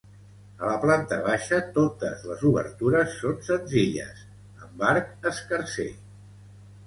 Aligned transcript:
A 0.59 0.69
la 0.69 0.77
planta 0.85 1.17
baixa 1.25 1.57
totes 1.75 2.23
les 2.29 2.41
obertures 2.51 3.13
són 3.19 3.37
senzilles, 3.49 4.25
amb 4.69 4.83
arc 4.95 5.11
escarser. 5.33 5.89